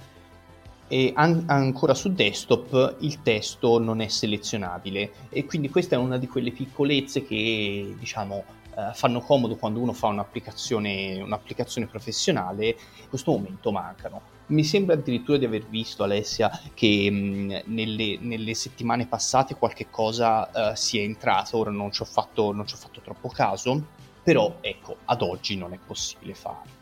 e 0.88 1.14
an- 1.16 1.44
ancora 1.46 1.94
su 1.94 2.12
desktop 2.12 2.98
il 3.02 3.22
testo 3.22 3.80
non 3.80 4.02
è 4.02 4.08
selezionabile 4.08 5.12
e 5.30 5.46
quindi 5.46 5.70
questa 5.70 5.96
è 5.96 6.00
una 6.00 6.18
di 6.18 6.28
quelle 6.28 6.52
piccolezze 6.52 7.24
che 7.24 7.96
diciamo 7.98 8.44
eh, 8.76 8.94
fanno 8.94 9.20
comodo 9.22 9.56
quando 9.58 9.80
uno 9.80 9.94
fa 9.94 10.08
un'applicazione, 10.08 11.22
un'applicazione 11.22 11.88
professionale, 11.88 12.68
in 12.68 13.10
questo 13.10 13.32
momento 13.32 13.72
mancano. 13.72 14.22
Mi 14.48 14.64
sembra 14.64 14.96
addirittura 14.96 15.38
di 15.38 15.46
aver 15.46 15.66
visto, 15.68 16.04
Alessia, 16.04 16.50
che 16.74 17.10
mh, 17.10 17.64
nelle, 17.66 18.18
nelle, 18.20 18.54
settimane 18.54 19.08
passate 19.08 19.56
qualche 19.56 19.90
cosa 19.90 20.50
uh, 20.54 20.76
sia 20.76 21.02
entrato, 21.02 21.58
ora 21.58 21.72
non 21.72 21.92
ci, 21.92 22.02
ho 22.02 22.06
fatto, 22.06 22.52
non 22.52 22.68
ci 22.68 22.76
ho 22.76 22.78
fatto 22.78 23.02
troppo 23.02 23.30
caso, 23.30 23.82
però 24.24 24.58
ecco, 24.62 24.98
ad 25.06 25.22
oggi 25.22 25.58
non 25.58 25.74
è 25.74 25.80
possibile 25.86 26.34
farlo. 26.34 26.80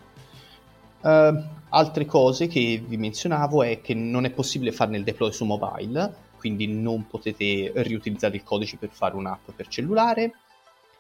Uh, 1.02 1.44
altre 1.70 2.06
cose 2.06 2.48
che 2.48 2.84
vi 2.86 2.98
menzionavo 2.98 3.64
è 3.64 3.82
che 3.82 3.94
non 3.94 4.26
è 4.26 4.32
possibile 4.32 4.72
farne 4.72 4.98
il 4.98 5.04
deploy 5.04 5.32
su 5.32 5.46
mobile, 5.46 6.28
quindi 6.38 6.68
non 6.68 7.08
potete 7.08 7.72
riutilizzare 7.76 8.36
il 8.36 8.44
codice 8.44 8.78
per 8.78 8.90
fare 8.92 9.16
un'app 9.16 9.52
per 9.56 9.68
cellulare. 9.68 10.34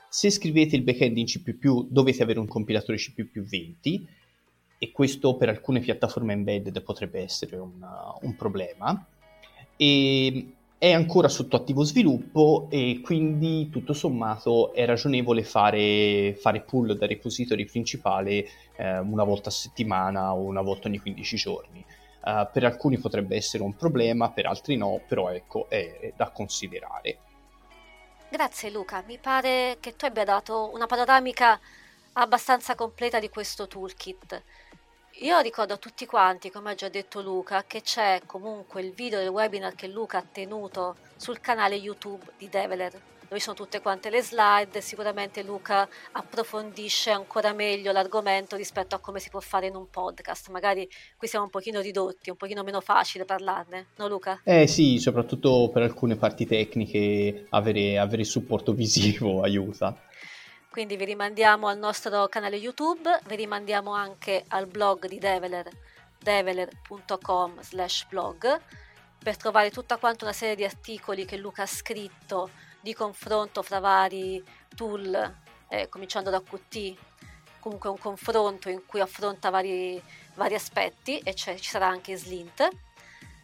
Se 0.09 0.31
scrivete 0.31 0.75
il 0.75 0.81
backend 0.81 1.17
in 1.17 1.25
C++ 1.25 1.39
dovete 1.87 2.23
avere 2.23 2.39
un 2.39 2.47
compilatore 2.47 2.97
C++ 2.97 3.13
20 3.15 4.07
e 4.79 4.91
questo 4.91 5.35
per 5.35 5.49
alcune 5.49 5.81
piattaforme 5.81 6.33
embedded 6.33 6.81
potrebbe 6.81 7.21
essere 7.21 7.57
una, 7.57 8.15
un 8.21 8.35
problema. 8.35 9.05
E 9.75 10.53
è 10.79 10.93
ancora 10.93 11.27
sotto 11.27 11.57
attivo 11.57 11.83
sviluppo 11.83 12.67
e 12.71 13.01
quindi 13.03 13.69
tutto 13.69 13.93
sommato 13.93 14.73
è 14.73 14.85
ragionevole 14.85 15.43
fare, 15.43 16.35
fare 16.39 16.61
pull 16.61 16.93
da 16.93 17.05
repository 17.05 17.65
principale 17.65 18.47
eh, 18.77 18.97
una 18.99 19.25
volta 19.25 19.49
a 19.49 19.51
settimana 19.51 20.33
o 20.33 20.39
una 20.39 20.61
volta 20.61 20.87
ogni 20.87 20.99
15 20.99 21.35
giorni. 21.35 21.85
Uh, 22.21 22.47
per 22.51 22.65
alcuni 22.65 22.97
potrebbe 22.97 23.35
essere 23.35 23.63
un 23.63 23.75
problema, 23.75 24.31
per 24.31 24.45
altri 24.45 24.75
no, 24.75 25.01
però 25.07 25.29
ecco, 25.29 25.69
è, 25.69 25.99
è 25.99 26.13
da 26.15 26.29
considerare. 26.31 27.19
Grazie 28.31 28.69
Luca, 28.69 29.01
mi 29.07 29.17
pare 29.17 29.77
che 29.79 29.95
tu 29.95 30.05
abbia 30.05 30.23
dato 30.23 30.69
una 30.71 30.85
panoramica 30.85 31.59
abbastanza 32.13 32.75
completa 32.75 33.19
di 33.19 33.27
questo 33.27 33.67
toolkit. 33.67 34.43
Io 35.21 35.39
ricordo 35.39 35.73
a 35.73 35.77
tutti 35.77 36.05
quanti, 36.05 36.51
come 36.51 36.69
ha 36.69 36.75
già 36.75 36.89
detto 36.89 37.21
Luca, 37.23 37.63
che 37.63 37.81
c'è 37.81 38.21
comunque 38.27 38.81
il 38.81 38.93
video 38.93 39.17
del 39.17 39.29
webinar 39.29 39.73
che 39.73 39.87
Luca 39.87 40.19
ha 40.19 40.25
tenuto 40.31 40.97
sul 41.15 41.39
canale 41.39 41.73
YouTube 41.73 42.23
di 42.37 42.47
Develer 42.49 43.08
dove 43.29 43.39
sono 43.39 43.55
tutte 43.55 43.79
quante 43.79 44.09
le 44.09 44.23
slide, 44.23 44.81
sicuramente 44.81 45.43
Luca 45.43 45.87
approfondisce 46.13 47.11
ancora 47.11 47.53
meglio 47.53 47.91
l'argomento 47.91 48.55
rispetto 48.55 48.95
a 48.95 48.99
come 48.99 49.19
si 49.19 49.29
può 49.29 49.39
fare 49.39 49.67
in 49.67 49.75
un 49.75 49.87
podcast, 49.87 50.49
magari 50.49 50.89
qui 51.15 51.27
siamo 51.27 51.45
un 51.45 51.51
pochino 51.51 51.79
ridotti, 51.79 52.31
un 52.31 52.35
pochino 52.35 52.63
meno 52.63 52.81
facile 52.81 53.25
parlarne, 53.25 53.89
no 53.97 54.07
Luca? 54.07 54.41
Eh 54.43 54.65
sì, 54.65 54.97
soprattutto 54.97 55.69
per 55.71 55.83
alcune 55.83 56.15
parti 56.15 56.47
tecniche 56.47 57.45
avere, 57.49 57.99
avere 57.99 58.23
supporto 58.23 58.73
visivo 58.73 59.43
aiuta. 59.43 59.95
Quindi 60.71 60.97
vi 60.97 61.05
rimandiamo 61.05 61.67
al 61.67 61.77
nostro 61.77 62.27
canale 62.29 62.55
YouTube, 62.55 63.19
vi 63.27 63.35
rimandiamo 63.35 63.93
anche 63.93 64.43
al 64.47 64.65
blog 64.65 65.07
di 65.07 65.19
Develer, 65.19 65.69
develer.com 66.17 67.61
slash 67.61 68.07
blog, 68.09 68.59
per 69.21 69.37
trovare 69.37 69.69
tutta 69.69 69.97
quanta 69.97 70.25
una 70.25 70.33
serie 70.33 70.55
di 70.55 70.63
articoli 70.63 71.25
che 71.25 71.37
Luca 71.37 71.63
ha 71.63 71.67
scritto 71.67 72.49
di 72.79 72.93
confronto 72.93 73.61
fra 73.61 73.79
vari 73.79 74.43
tool, 74.75 75.35
eh, 75.67 75.89
cominciando 75.89 76.29
da 76.29 76.41
Qt, 76.41 76.95
comunque 77.59 77.89
un 77.89 77.97
confronto 77.97 78.69
in 78.69 78.85
cui 78.85 78.99
affronta 78.99 79.49
vari, 79.49 80.01
vari 80.35 80.55
aspetti 80.55 81.19
e 81.19 81.33
ci 81.35 81.57
sarà 81.59 81.87
anche 81.87 82.15
Slint. 82.15 82.67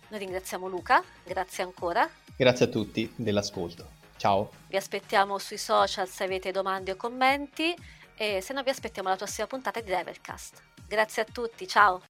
Noi 0.07 0.19
ringraziamo 0.19 0.67
Luca, 0.67 1.03
grazie 1.23 1.63
ancora. 1.63 2.09
Grazie 2.35 2.65
a 2.65 2.67
tutti 2.69 3.11
dell'ascolto. 3.15 4.03
Ciao. 4.17 4.49
Vi 4.67 4.77
aspettiamo 4.77 5.37
sui 5.37 5.57
social 5.57 6.07
se 6.07 6.23
avete 6.23 6.51
domande 6.51 6.91
o 6.91 6.95
commenti 6.95 7.75
e 8.15 8.41
se 8.41 8.53
no 8.53 8.63
vi 8.63 8.69
aspettiamo 8.69 9.09
alla 9.09 9.17
prossima 9.17 9.47
puntata 9.47 9.81
di 9.81 9.87
Drivercast. 9.87 10.61
Grazie 10.87 11.23
a 11.23 11.25
tutti, 11.25 11.67
ciao. 11.67 12.01